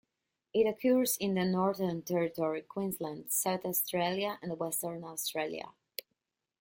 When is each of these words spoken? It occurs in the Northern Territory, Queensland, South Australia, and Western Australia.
It 0.51 0.65
occurs 0.67 1.15
in 1.15 1.35
the 1.35 1.45
Northern 1.45 2.01
Territory, 2.01 2.63
Queensland, 2.63 3.31
South 3.31 3.63
Australia, 3.65 4.39
and 4.41 4.57
Western 4.57 5.03
Australia. 5.03 5.73